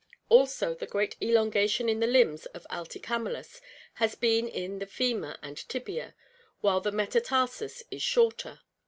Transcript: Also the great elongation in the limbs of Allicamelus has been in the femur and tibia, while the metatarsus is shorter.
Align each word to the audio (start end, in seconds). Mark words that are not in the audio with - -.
Also 0.29 0.73
the 0.73 0.87
great 0.87 1.15
elongation 1.21 1.87
in 1.87 1.99
the 1.99 2.07
limbs 2.07 2.47
of 2.55 2.65
Allicamelus 2.71 3.61
has 3.93 4.15
been 4.15 4.47
in 4.47 4.79
the 4.79 4.87
femur 4.87 5.37
and 5.43 5.55
tibia, 5.69 6.15
while 6.61 6.81
the 6.81 6.91
metatarsus 6.91 7.83
is 7.91 8.01
shorter. 8.01 8.61